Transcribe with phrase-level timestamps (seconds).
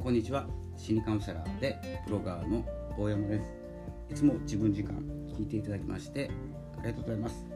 [0.00, 0.46] こんにちは。
[0.76, 2.64] 心理カウンセラーでブロガーの
[2.96, 3.50] 大山です。
[4.10, 4.94] いつも自分時間
[5.36, 6.30] 聞いていただきまして
[6.78, 7.46] ありがとうございます、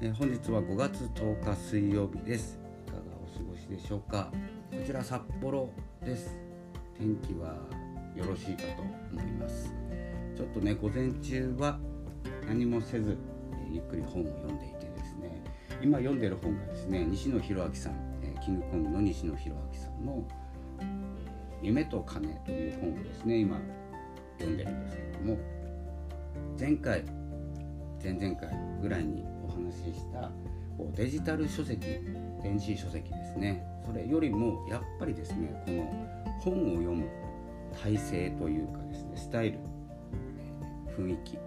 [0.00, 2.60] えー、本日は5月10日水曜日です。
[2.86, 4.30] いかがお過ごしでしょうか？
[4.70, 5.70] こちら札幌
[6.04, 6.36] です。
[6.96, 7.56] 天気は
[8.14, 8.82] よろしいかと
[9.12, 9.74] 思います。
[10.36, 11.78] ちょっとね午前中は
[12.46, 13.16] 何もせず
[13.72, 15.42] ゆっくり本を読んでいてですね。
[15.82, 17.94] 今読んでる本がですね西野博明さん
[18.44, 20.22] キングコングの西野博明さんの
[21.62, 23.60] 「夢と金」という本をですね今
[24.38, 25.38] 読んでるんですけども
[26.58, 27.02] 前回
[28.02, 28.50] 前々回
[28.82, 30.30] ぐらいにお話しした
[30.76, 31.80] こうデジタル書籍
[32.42, 33.64] 電子書籍ですね。
[33.84, 35.84] それよりもやっぱりですねこの
[36.40, 37.06] 本を読む
[37.82, 39.58] 体制というかですねスタイル、
[40.88, 41.38] え雰囲気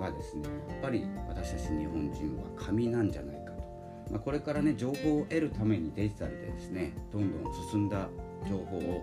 [0.00, 3.62] はですねやっぱり私たち日本人は紙なんじゃないかと。
[4.10, 8.08] まあ、これからね情報を得るためにデジタルでですねどんどん進んだ
[8.46, 9.02] 情報を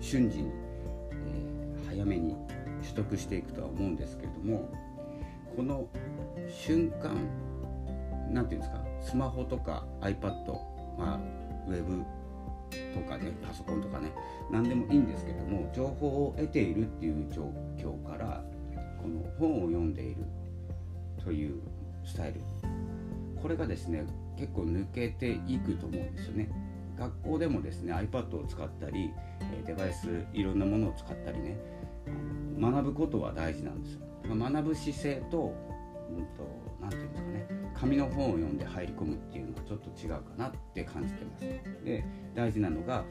[0.00, 0.50] 瞬時に、
[1.12, 2.36] えー、早めに
[2.82, 4.68] 取得していくとは思うんですけれども
[5.56, 5.86] この
[6.48, 7.16] 瞬間
[8.30, 10.30] 何て言うんですかスマホとか iPad、
[10.98, 11.20] まあ、
[11.68, 12.02] ウェブ
[12.94, 14.12] とかねパソコンとかね
[14.50, 18.42] 何でもいいんですけども情報を得ているっていう状況から
[19.02, 20.24] この本を読んでいる
[21.22, 21.60] という
[22.04, 22.40] スタイル。
[23.40, 24.04] これがですね
[24.36, 26.50] 結構抜けていくと思うんですよね。
[27.00, 29.10] 学校でもですね iPad を使ったり
[29.66, 31.56] デバイスいろんなものを使ったりね
[32.60, 34.00] 学ぶことは大事なんですよ、
[34.34, 35.54] ま学ぶ姿勢と
[36.10, 36.46] うんと
[36.80, 41.40] 何て言うんですかね紙の本を読んで入り込むっていうのはちょっと違うかなって感じてます。
[41.84, 43.04] で大事なのが、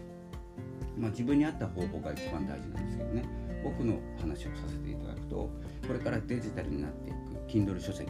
[0.96, 3.24] まあ、自分に合った方法が一番大事なんですけどね。
[3.64, 5.50] 僕の話をさせていただくと
[5.86, 7.18] これからデジタルになっていく
[7.48, 8.10] Kindle 書籍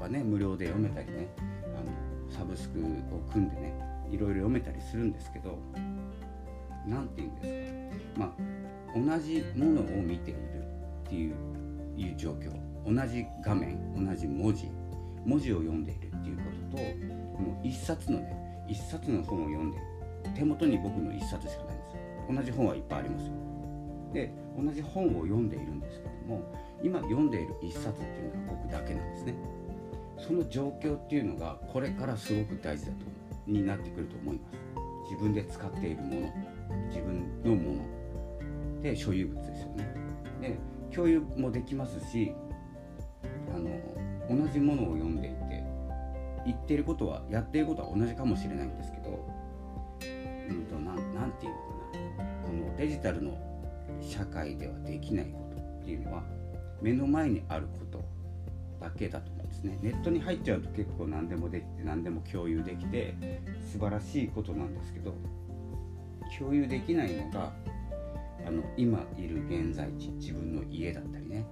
[0.00, 5.58] はね無料で読めたりねあのサブスクを組んでねいろいろ読めたりするんですけど
[6.86, 7.72] 何て言うんです
[8.14, 8.20] か？
[8.20, 8.32] まあ
[8.94, 10.38] 同じものを見ている
[11.06, 11.34] っていう
[11.96, 12.50] いう状況。
[12.84, 14.70] 同じ画面同じ文字
[15.24, 16.82] 文字を読んでいるっていうことと
[17.36, 19.86] この一冊のね一冊の本を読んでいる
[20.36, 22.00] 手元に僕の一冊しかないんですよ。
[22.32, 23.32] 同じ本はいっぱいありますよ。
[24.12, 26.42] で同じ本を読んでいるんですけども
[26.82, 29.34] 今読んでいる一冊っていうのは僕だけなんですね。
[30.18, 32.98] その状況っていうのがこれからすごく大事だと
[33.46, 34.56] になってくると思います。
[35.10, 36.32] 自分で使っているもの
[36.88, 38.82] 自分のもの。
[38.82, 39.94] で所有物ですよね。
[40.40, 40.58] で
[40.94, 42.32] 共有もできますし
[43.54, 43.70] あの
[44.28, 45.64] 同じものを読んでいて
[46.44, 49.28] 言ってることはやっていることは同じかもしれないんですけど
[50.48, 52.46] うんとななんていうのかな。
[52.46, 53.36] このデジタルの
[54.00, 56.22] 社会ではできないことっていうのは
[56.80, 58.04] 目の前にあること
[58.80, 63.14] だけだとですねネットに入っちゃうと結構何でもできて何でも共有できて
[63.72, 65.14] 素晴らしいことなんですけど
[66.38, 67.52] 共有できないのが
[68.46, 71.46] あの今いる現在地自分の家だったりね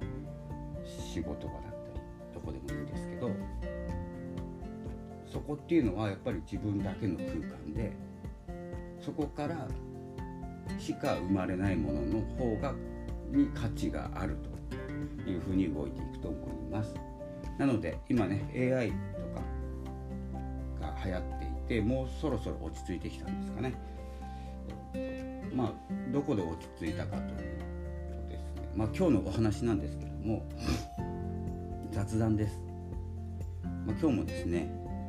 [0.84, 2.00] 仕事場だったり
[2.34, 3.31] どこでもいいんですけど
[5.32, 7.92] そこっていうのはやっぱり自分だけの空間で
[9.00, 9.69] そこから
[10.78, 12.75] しか生まれないものの方が
[13.31, 14.36] に価値がある
[15.25, 16.36] というふうに動いていくと思
[16.69, 16.94] います。
[17.59, 18.94] なので今ね AI と
[20.81, 23.75] かが流行っていてもうそろそろ落ち着いてきたんですかね。
[25.54, 25.72] まあ
[26.12, 30.48] どこで落ち着いたかというとですね、まあ、今日のお話なんですけども
[31.92, 32.60] 雑談です。
[33.86, 34.69] まあ、今日もですね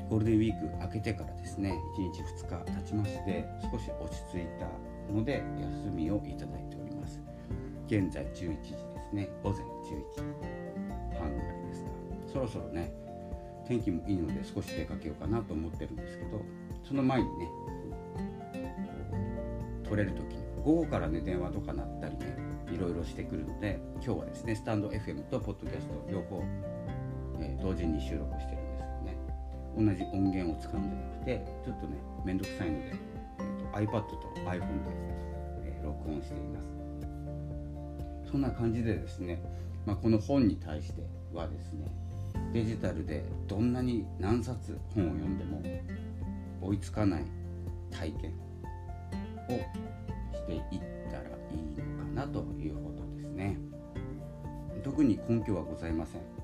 [0.10, 4.68] ゴールデンウィーク明けてからですね1日2日経ちまして少し落ち着いた
[5.12, 7.20] ので休みをいただいております
[7.88, 8.78] 現在11時で
[9.10, 9.66] すね午前11
[10.42, 10.55] 時
[12.36, 12.92] そろそろね
[13.66, 16.42] 天気もいいので少し出かけようかなと思ってるんですけど
[16.84, 17.50] その前にね
[19.86, 22.38] 取れる時に午後からね電話とか鳴ったりね
[22.74, 26.44] いろいろしてくるので今日はですねスタンド FM とポッドキャスト両方、
[27.40, 29.18] えー、同時に収録してるんですけどね
[29.78, 31.96] 同じ音源を使うんじゃなくてちょっとね
[32.26, 34.66] めんどくさいので、えーと、iPad と iPhone で、
[35.64, 36.60] えー、録音していま
[38.26, 38.30] す。
[38.30, 39.42] そんな感じでですね、
[39.86, 41.88] まあ、この本に対してはですね
[42.54, 45.62] デジタルでどんなに何冊本を読んでも
[46.62, 47.26] 追いつかない
[47.92, 48.32] 体験
[49.50, 49.60] を
[50.36, 50.62] していっ
[51.12, 53.58] たらいいのかなということですね。
[54.84, 56.36] 特に根拠はございません。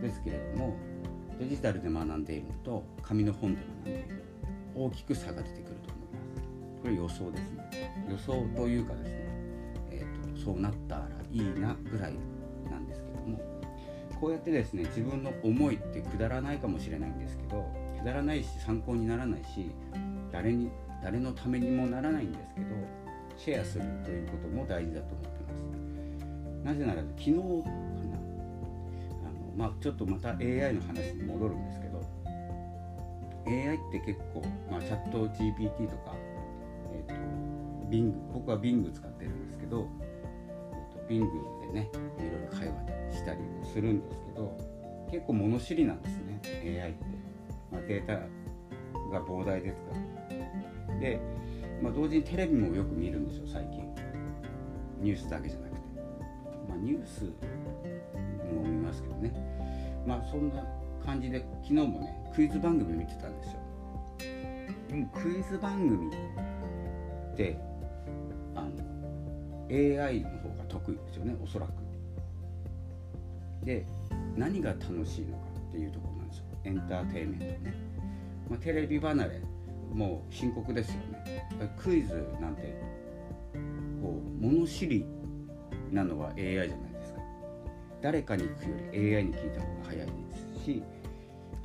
[0.00, 0.76] ですけれども
[1.38, 4.24] デジタルで学んでいるのと紙の本で学んでいる
[4.74, 6.82] 大きく差が出てくると思います。
[6.82, 8.06] これ予想ですね。
[8.08, 9.14] 予想というかですね、
[9.90, 12.14] えーと、そうなったらいいなぐらい
[14.20, 17.64] こうやってですね自分の思いってくだらないかもしれないんですけど
[17.98, 19.70] くだらないし参考にならないし
[20.32, 20.70] 誰に
[21.02, 22.66] 誰のためにもならないんですけど
[23.36, 25.78] シェアするということも大事だと思ってます。
[26.64, 27.42] なぜなら昨日かな
[29.24, 32.02] あの、まあ、ちょっとまた AI の話に戻るんですけど
[33.46, 36.14] AI って結構、まあ、チャット GPT とか、
[36.92, 37.14] えーと、
[37.88, 39.88] Bing 僕は Bing 使ってるんですけど、
[40.72, 43.40] えーと、Bing でねいろいろ会話したり
[43.72, 44.56] するんですけど
[45.10, 46.40] 結構物知りなんですね
[46.82, 47.04] AI って、
[47.72, 48.14] まあ、データ
[49.10, 50.98] が膨大ですから。
[51.00, 51.20] で、
[51.82, 53.88] まあ、同時にテレビもよく見るんですよ最近。
[55.00, 55.78] ニュースだけじゃなくて、
[56.68, 57.24] まあ、ニュース
[58.52, 59.32] も見ますけどね。
[60.06, 60.64] まあそんな
[61.04, 63.60] 感じで昨日もねクイズ番組見てたんですよ。
[64.88, 67.58] でもクイズ番組って
[68.54, 68.70] あの
[69.70, 71.72] AI の方が得意ですよねおそらく。
[73.64, 73.84] で
[74.36, 76.44] 何が楽しいのかっていうところなんですよ。
[76.64, 77.74] エンターテインメントね、
[78.50, 79.40] まあ、テレビ離れ
[79.92, 80.94] もう深刻ですよ
[81.24, 81.48] ね。
[81.78, 82.80] クイズなんて
[84.00, 85.04] こう物知り
[85.90, 87.20] なのは AI じゃないですか。
[88.00, 90.12] 誰かに行くより AI に聞いた方が早いで
[90.58, 90.82] すし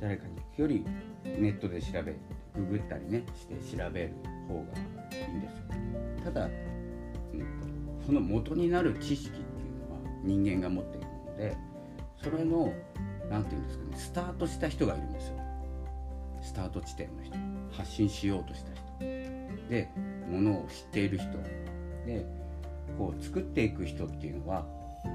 [0.00, 0.84] 誰かに行くより
[1.24, 2.14] ネットで調べ
[2.54, 4.14] ググったりねして調べる
[4.48, 5.64] 方がいいんですよ。
[6.24, 6.48] ただ、う
[7.36, 7.73] ん、
[8.06, 11.56] その元になる知識っていうのは人間が持っているので
[12.22, 12.72] それの
[13.30, 15.34] 何て言うんですかねスタートした人がいるんですよ。
[16.42, 17.34] スタート地点の人。
[17.72, 18.98] 発信しようとした人。
[19.68, 19.88] で
[20.30, 21.26] ものを知っている人。
[22.06, 22.26] で
[22.98, 24.66] こう作っていく人っていうのは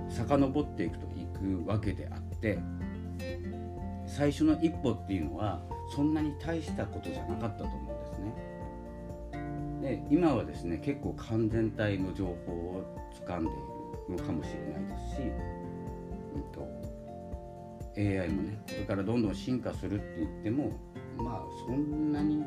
[0.10, 2.60] 遡っていくといくわけであって
[4.08, 5.62] 最初の一歩っていうのは
[5.96, 8.49] そんなに大したことじゃなかったと思うんですね。
[9.82, 12.84] で今はですね結構完全体の情報を
[13.26, 13.54] 掴んでい
[14.10, 15.22] るのかもしれないですし、
[16.36, 16.68] うんと、
[17.98, 20.72] AI もねこれからどんどん進化するって言っても
[21.18, 22.44] まあそんなに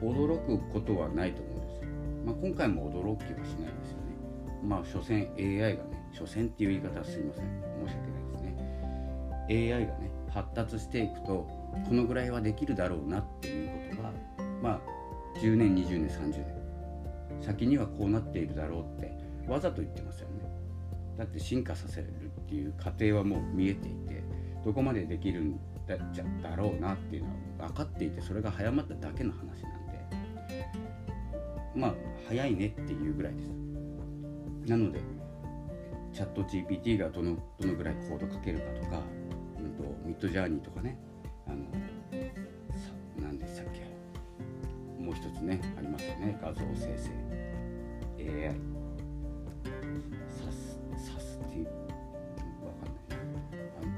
[0.00, 1.88] 驚くことはないと思うんですよ。
[2.24, 4.16] まあ、今回も驚きはしないですよね。
[4.62, 7.44] まあ所詮 AI がね所詮っていう言い方はすいません
[7.86, 8.42] 申し訳ないです
[9.48, 9.74] ね。
[9.74, 11.48] AI がね発達していくと
[11.88, 14.12] このぐらいはできるだろうなっていうことは
[14.62, 14.80] まあ
[15.40, 16.57] 10年20年30年
[17.40, 19.12] 先にはこうなっているだろうって
[19.46, 20.48] わざと言ってますよね。
[21.16, 22.10] だって進化させるっ
[22.48, 24.22] ていう過程はもう見えていて
[24.64, 29.98] どこまでできるんだじゃだろうなっていうのは分かっていてそれが早まっただけの話なんで。
[31.74, 31.94] まあ
[32.28, 33.48] 早いねっていうぐらいです。
[34.66, 35.00] なので
[36.12, 39.02] チャット GPT がどのどのぐらいコード書けるかとか、
[39.58, 40.98] うんと、ミッドジャーニーとかね
[41.46, 41.58] あの
[43.20, 43.88] 何でしたっけ。
[45.02, 46.38] もう一つねありますよね。
[46.42, 47.27] 画像生成。
[48.28, 48.54] AI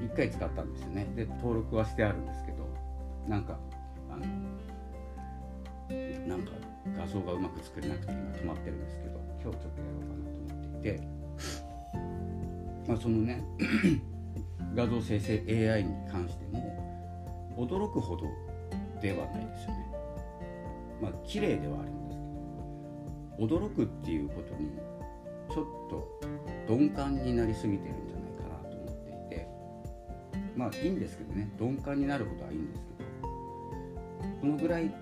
[0.00, 1.06] 1回使ったんですよね。
[1.14, 2.68] で登録はしてあるんですけど
[3.28, 3.58] なんか
[4.10, 4.26] あの
[6.26, 6.52] なんか
[6.96, 11.20] 画像がうまく作れなくて今止まってるんですけど今日ちょっとやろうかなと思っていて。
[12.90, 13.44] まあそのね
[14.74, 18.26] 画像生成 AI に関しても驚くほど
[19.00, 19.86] ではないですよね。
[21.00, 21.99] まあ綺麗ではあるんです。
[23.40, 24.70] 驚くっていうことに
[25.50, 26.20] ちょっと
[26.68, 29.48] 鈍感になりすぎてるんじゃないかなと思っていて。
[30.54, 31.50] まあいいんですけどね。
[31.58, 33.00] 鈍感になることはいいんですけど。
[34.40, 34.94] このぐらい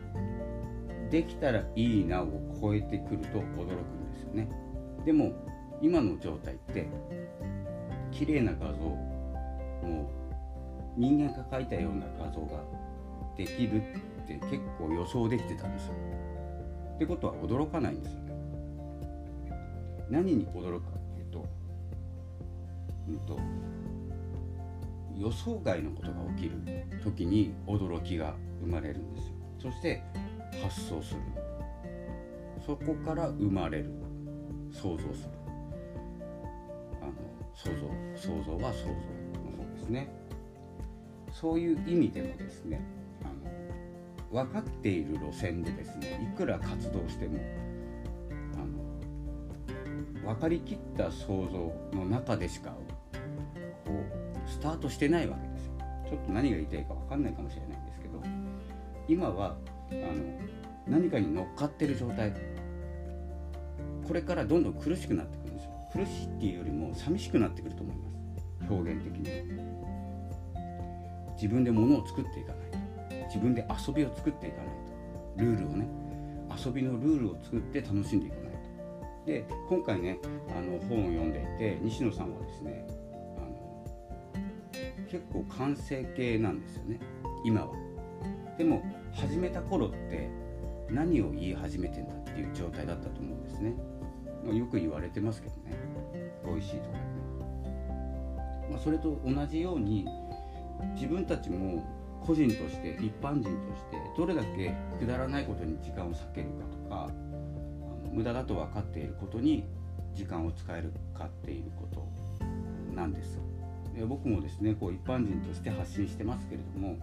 [1.11, 2.29] できたらいいなを
[2.61, 4.49] 超えてくると驚くんですよね。
[5.05, 5.33] でも
[5.81, 6.87] 今の状態って
[8.11, 10.11] 綺麗な画像も
[10.97, 12.63] う人間が描いたような画像が
[13.37, 15.95] できるって結構予想できてたんですよ。
[16.97, 18.28] ってことは驚かないんですよ。
[20.11, 21.47] 何に驚くかっていうと,、
[23.09, 23.39] うんと
[25.17, 26.63] 予想外のことが起きる
[27.03, 29.35] 時に驚きが生まれるんですよ。
[29.59, 30.03] そして
[30.63, 31.21] 発想する。
[32.65, 33.91] そこから生まれる。
[34.71, 35.31] 想像する。
[37.03, 37.13] あの
[37.55, 38.91] 想像想像は想像
[39.51, 40.09] の方ですね。
[41.33, 42.81] そういう意味でもですね
[43.23, 47.39] あの分かっている路線でですねいくら活動しても
[50.29, 52.71] 分かりきった想像の中でしか
[53.87, 53.93] こ
[54.47, 55.73] うスタートしてないわけですよ。
[56.07, 58.23] ちょっと何が言いたいか分かんないかもしれないんですけど
[59.09, 59.57] 今は
[59.91, 59.99] あの
[60.87, 62.35] 何かに乗っかってる状態。
[64.07, 65.71] これからどんどん苦しくなってくるんですよ。
[65.93, 68.73] 苦しいっていうよりも寂しくなってくると思います。
[68.73, 69.31] 表現的に
[71.37, 73.27] 自分で物を作っていかないと。
[73.27, 74.67] 自分で遊びを作っていかない
[75.37, 75.43] と。
[75.43, 75.89] ルールをね。
[76.65, 78.48] 遊びのルールを作って楽しんでいかない
[79.29, 80.19] で今回ね
[80.57, 82.87] あの本を読んでいて西野さんはですね
[83.37, 86.99] あの結構完成形なんですよね。
[87.45, 87.75] 今は。
[88.57, 88.83] でも
[89.13, 90.31] 始めた頃って
[90.89, 93.75] 何を言い始めてんだっていう状態だったと思うんですね。
[94.47, 95.77] まあ、よく言われてますけどね。
[96.47, 97.01] 美味しいとかね、
[98.71, 100.07] まあ、それと同じように
[100.95, 101.85] 自分たちも
[102.27, 107.29] 個人として一般人としてどれだけくだらないことに時間を割けるかとか
[108.13, 109.65] 無駄だと分かっていることに
[110.15, 112.07] 時間を使えるかっていうこと
[112.95, 113.39] なんです。
[113.95, 116.97] で僕もですねこう一般人として発信してますけれども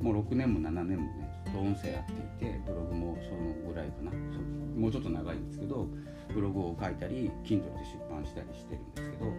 [0.00, 2.12] もう6年も7年もね音声やって
[2.46, 4.10] いてブログもそのぐらいかな。
[4.76, 5.88] もうちょっと長いんですけど
[6.34, 9.32] ブログを書いたり Kindle で出版したりしてるんですけどあの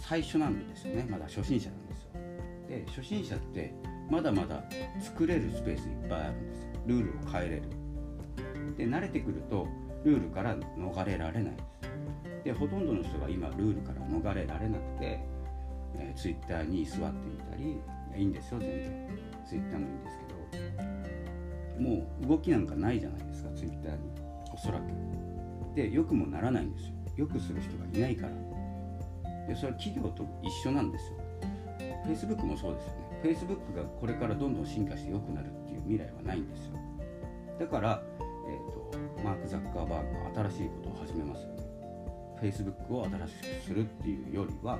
[0.00, 1.06] 最初なんですよね。
[1.10, 2.10] まだ初心者なんですよ。
[2.68, 3.74] で初心者って
[4.10, 4.62] まだまだ
[5.00, 6.73] 作れるスペースいっぱいあるんですよ。
[6.86, 7.62] ルールを変えれる。
[8.76, 9.66] で慣れてくると
[10.04, 11.56] ルールから逃れられない。
[11.56, 11.62] で
[12.40, 15.20] すでほとんどの人が今ルールから逃れられなくて、
[15.96, 17.80] えー、Twitter に座ってみたり
[18.16, 19.08] いいんですよ全然。
[19.48, 23.98] Twitter もいいんですけどもう動きなんかないじゃないですか Twitter に。
[24.52, 24.84] おそらく。
[25.74, 26.94] でよくもならないんですよ。
[27.16, 28.32] よくする人がいないから。
[29.48, 31.18] でそれは企業と一緒なんですよ。
[32.06, 33.04] Facebook もそうですよね。
[33.24, 35.46] Facebook がこれからどんどん進化して良くなる。
[35.46, 35.50] っ
[35.84, 36.74] 未来はないんですよ。
[37.58, 38.02] だから、
[38.48, 41.42] えーと、マーク・ザッカーバーグは新しいことを始めます。
[41.42, 41.54] よね
[42.42, 44.78] Facebook を新しくするっていうよりは、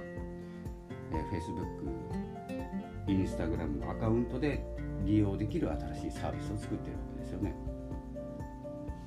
[1.13, 2.25] えー、Facebook
[3.07, 4.65] インスタグラムのアカウントで
[5.05, 7.55] 利用できる新しいサービスを作ってるわけですよね。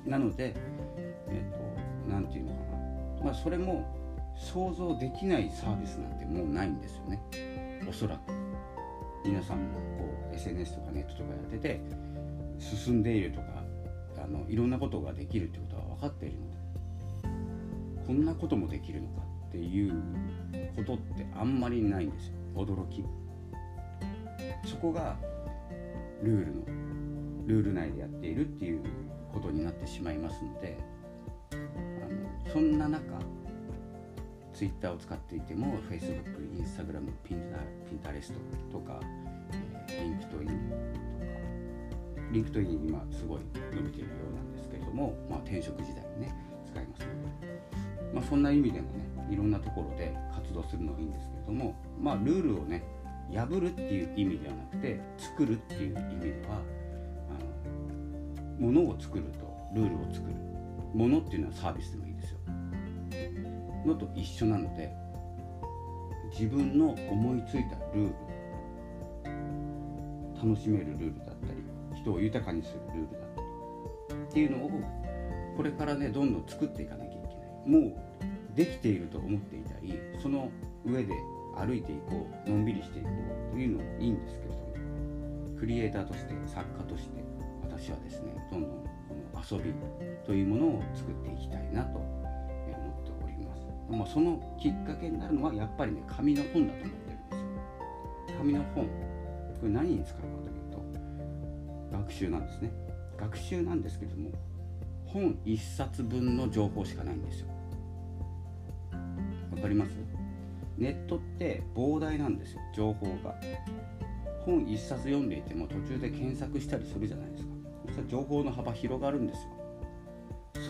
[0.06, 0.54] なので
[1.28, 1.58] えっ、ー、と
[2.08, 2.58] 何て言うのか
[3.20, 3.24] な。
[3.24, 3.84] まあそれも
[4.36, 7.20] 想像できないサービスなんてもうないんですよね。
[7.88, 8.32] おそらく。
[9.24, 9.87] 皆さんも。
[10.38, 11.80] SNS とかネットとかやってて
[12.58, 13.46] 進んでいるとか
[14.22, 16.50] あのいろんなことができるってことは分かっているの。
[16.50, 19.92] でこんなこともできるのかっていう
[20.76, 22.34] ことってあんまりないんですよ。
[22.54, 23.04] 驚き。
[24.64, 25.16] そこが
[26.22, 26.62] ルールの
[27.46, 28.82] ルール内でやっているっていう
[29.32, 30.76] ことになってしまいますので
[31.52, 31.56] あ
[32.46, 33.18] のそんな中
[34.58, 36.24] Twitter を使っていても Facebook、
[36.56, 38.32] Instagram、Pinterest
[38.72, 39.00] とか、
[39.90, 40.42] えー、LinkedIn とか
[42.32, 43.40] LinkedIn 今すごい
[43.74, 46.34] 伸びているようなんですけれども、まあ、転職時代にね
[46.70, 47.60] 使いますので、
[48.14, 52.82] まあ、そんな意味でもねいろんなところで活動するのがいいんですけれども、まあ、ルールをね
[53.32, 56.62] 破るっていう意味ではなくて作るっていう意味では
[57.30, 60.48] あのものを作るとルールを作る。
[60.94, 62.38] ものっていうのはサービスでもいいですよ。
[63.86, 64.90] のと一緒なので
[66.30, 68.14] 自分の思いついたルール
[70.42, 74.70] 楽しめるルールだったり人を豊かにするルールだったりっていうのを
[75.56, 77.82] これからねどんどん作っていかなきゃいけない。
[77.82, 80.50] もうできていると思っていたりその
[80.84, 81.14] 上で
[81.56, 83.08] 歩いていこうのんびりしていこ
[83.50, 87.24] うというのもいいんですけれどもクリエイターとして作家として
[87.62, 89.72] 私はですねどんどんこの遊び
[90.24, 92.06] というものを作っていきたいなと思
[93.00, 93.66] っております。
[93.90, 97.36] まあそのきっかけになるのはやっぱりね紙の本だと思ってるんで
[98.28, 98.38] すよ。
[98.38, 99.07] 紙の本。
[99.60, 100.54] これ何に使うかという
[101.90, 102.72] と学習なんですね。
[103.18, 104.30] 学習なんですけども
[105.04, 107.48] 本1冊分の情報しかないんですよ。
[109.50, 109.90] わかります？
[110.76, 113.34] ネットって膨大なんですよ情報が。
[114.44, 117.50] 本1冊読んでいても途中で検索したりするじゃないですか。
[117.86, 119.50] そしたら情報の幅広がるんですよ。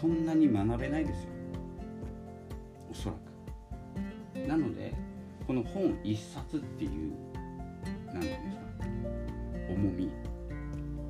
[0.00, 1.28] そんなに学べないですよ。
[2.90, 3.16] おそら
[4.35, 4.49] く。
[4.49, 4.95] なので
[5.47, 7.12] この本1冊っていう
[8.07, 8.67] 何て言うんですか？
[9.78, 10.11] 重み。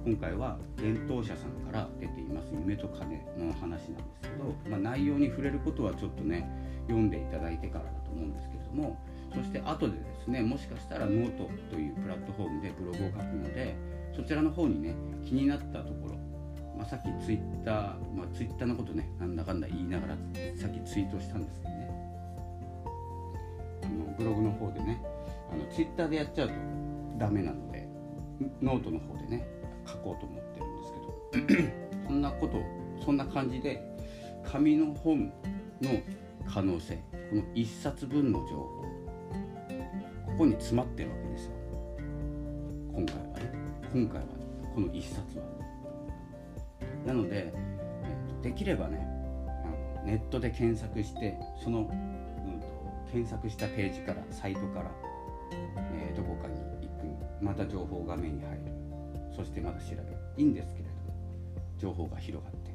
[0.04, 3.88] 今回は伝統者さんから出ています夢と金の話なんです
[4.22, 6.48] けど、まあ、内容に触れることはちょっとね
[6.87, 8.98] 読んでいただいてからだと思うんですけれども
[9.34, 13.75] そして後でですねもしかしたらノートというプラットフォームでブログを書くので
[14.14, 14.94] そちらの方にね
[15.25, 16.14] 気になったところ、
[16.76, 17.75] まあ、さっきツイッター、
[18.14, 20.14] まあ、ツイッターのことねなんだかんだ言いながら
[20.56, 21.90] さっきツイートしたんですけどね。
[23.82, 25.02] あのブログの方でね
[25.52, 26.54] あのツイッターでやっちゃうと
[27.18, 27.77] ダメなので
[28.61, 29.47] ノートの方でね
[29.87, 32.62] 書こうと思ってるんですけど そんなこと
[33.04, 33.83] そんな感じで
[34.45, 35.26] 紙の本
[35.80, 35.90] の
[36.49, 36.97] 可能性
[37.30, 38.78] この1冊分の情報
[40.26, 41.52] ここに詰まってるわけですよ。
[42.95, 43.52] 今回はね。
[43.92, 44.26] 今回は
[44.75, 45.45] この1冊は。
[47.04, 48.99] なので、えー、できればね
[49.64, 52.66] あのネットで検索してその、うんと、
[53.11, 54.90] 検索したページからサイトから、
[55.92, 56.61] えー、どこかに
[57.40, 58.59] また情報画面に入る
[59.35, 60.02] そしてまた調べる
[60.37, 60.99] いいんですけれども
[61.78, 62.75] 情報が広がって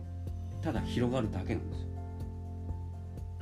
[0.62, 1.88] ただ広がるだけなんですよ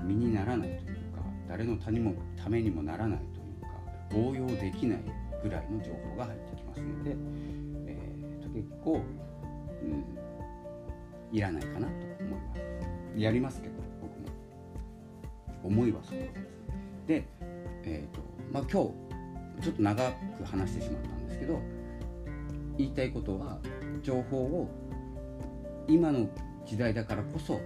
[0.03, 4.99] 身にならないというか誰の他にもためにもならないというか応用できない
[5.43, 7.15] ぐらいの情報が入ってきますので、
[7.87, 9.01] えー、と結構、
[9.81, 10.05] うん、
[11.31, 14.27] いらないかなと思いますやりますけど僕も
[15.63, 16.33] 思いはそうです
[17.07, 17.25] で
[17.83, 19.10] えっ、ー、とまあ今日
[19.61, 21.59] ちょっと長く話してしまったんですけど
[22.77, 23.59] 言いたいことは
[24.01, 24.69] 情報を
[25.87, 26.27] 今の
[26.65, 27.59] 時代だからこそ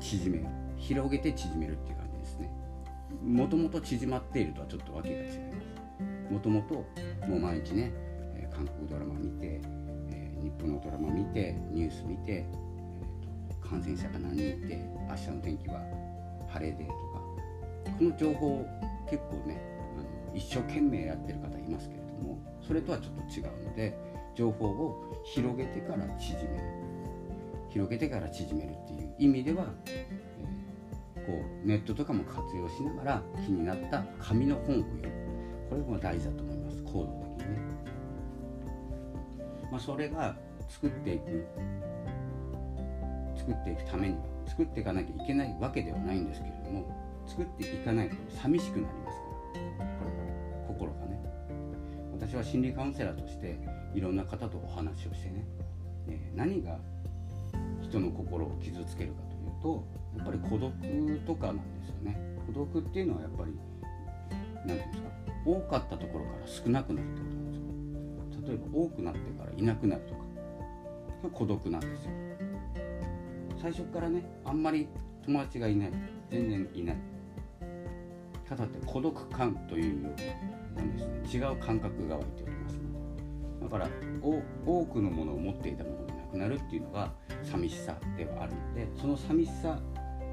[0.00, 2.50] 縮める広げて縮めるっていう感じですね。
[3.24, 6.32] もともと縮まっているとはちょっとわけが違います。
[6.32, 6.74] もともと
[7.26, 7.92] もう毎日ね
[8.54, 9.60] 韓国ドラマ見て、
[10.10, 14.76] え、日本のドラマ見てニュース見て、えーと、感染者が何人いて
[15.08, 15.80] 明日の天気は
[16.48, 16.96] 晴れでとか
[17.98, 18.66] この情報
[19.08, 19.77] 結構ね
[20.34, 23.96] 一生懸命やってる方いますけれどもそれとはちょっと違うので
[24.34, 26.64] 情報を広げてから縮める。
[27.70, 31.32] 広げてから縮めるっていう意味では、えー、こ
[31.64, 35.02] うネットとかも活用しながら気になった紙の本を読む。
[35.68, 36.82] これも大事だと思います。
[36.82, 37.60] 行動的にね。
[39.70, 40.34] まあ、それが
[40.68, 41.46] 作っていく
[43.36, 46.86] 作っていくためには作っていかなきゃいけないわけではないんですけれども
[47.26, 48.97] 作っていかないと寂しくなり
[52.28, 53.58] 私は心理カウンセラーとして
[53.94, 55.46] いろんな方とお話をしてね、
[56.10, 56.78] え何が
[57.80, 62.20] 人の心を傷つけるかというとやっぱり孤独とかなんですよね。
[62.46, 63.52] 孤独っていうのはやっぱり
[64.66, 65.08] 何て言うんですか
[65.46, 68.48] 多かったところから少なくなるってことなんですよ。
[68.48, 70.20] 例えば多くなってからいなくなるとか
[71.32, 72.10] 孤独なんですよ。
[73.62, 74.86] 最初からねあんまり
[75.24, 75.92] 友達がいない。
[76.28, 76.96] 全然いない。
[78.48, 81.48] 方って孤独感というよりもですね。
[81.50, 83.88] 違う感覚が湧いておりますのでだから
[84.64, 87.12] 多くのものを持っていたものがなくなるっていうのが
[87.42, 89.78] 寂しさではあるのでその寂しさ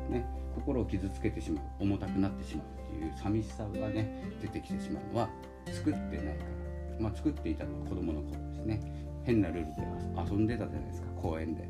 [0.10, 5.29] ね心を傷つけてしまう重たくなってしまうっていう寂しさがね出てきてしまうのは
[5.65, 6.55] 作ってないから
[7.00, 8.79] まあ、作っていたのは子供の頃ですね
[9.24, 11.67] 変なルールで遊んでたじゃないですか公園で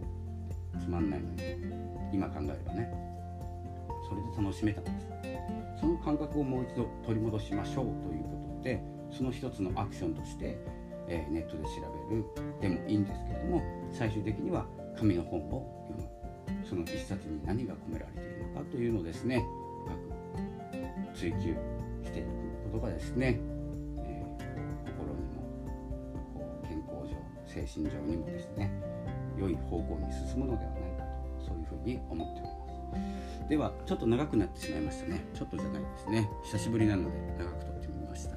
[0.79, 1.41] つまんないのに
[2.13, 3.14] 今考えればね
[4.07, 5.07] それで楽しめたんです
[5.79, 10.57] その感覚をもう一度取り戻しましょうということでその一つのアクションとして、
[11.07, 11.69] えー、ネットで調
[12.09, 12.25] べる
[12.61, 14.65] でもいいんですけれども最終的には
[14.97, 16.15] 紙の本を読む。
[16.67, 19.45] その一冊に何が込められているのかというのをですね
[21.13, 21.55] 深く追求
[22.03, 22.27] していく
[22.71, 23.39] ことがですね
[23.99, 25.41] えー、心にも
[26.67, 27.15] 健康上
[27.45, 28.71] 精神上にもですね
[29.37, 31.03] 良い方向に進むのではないか
[31.39, 32.44] とそういうふうに思っております。
[33.49, 35.25] ではちょっと長くなってしまいましたね。
[35.33, 36.29] ちょっとじゃないですね。
[36.43, 38.35] 久しぶりなので長く撮ってみました。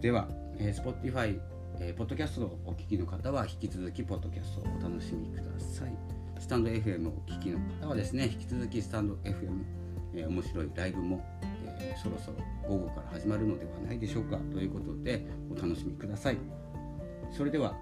[0.00, 1.40] では、えー、Spotify
[1.78, 5.92] えー、ポッドキャストをお聞きの方は引き続きポッドキャストをお楽しみください。
[6.38, 9.62] スタンド FM をお聞きの方はですね引き続きスタンド FM、
[10.14, 11.22] えー、面白いライブも、
[11.78, 14.38] えー、そろそろ午後から始まるのではないでしょうか。
[14.52, 16.38] ということでお楽しみください。
[17.30, 17.74] それでは、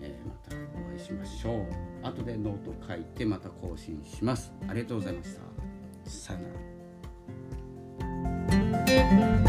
[0.00, 1.66] えー、またお会いしましょう。
[2.06, 4.52] 後でノート書いてまた更新します。
[4.68, 5.42] ありがとうございました。
[6.10, 6.48] さよな
[9.38, 9.43] ら。